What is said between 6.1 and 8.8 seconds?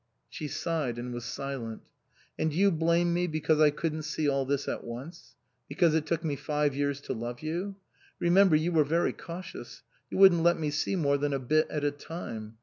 me five years to love you? Remember, you